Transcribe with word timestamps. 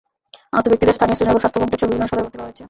আহত 0.55 0.65
ব্যক্তিদের 0.71 0.95
স্থানীয় 0.97 1.17
শ্রীনগর 1.17 1.41
স্বাস্থ্য 1.43 1.59
কমপ্লেক্সসহ 1.61 1.89
বিভিন্ন 1.89 2.03
হাসপাতালে 2.03 2.25
ভর্তি 2.25 2.37
করা 2.37 2.47
হয়েছে। 2.47 2.59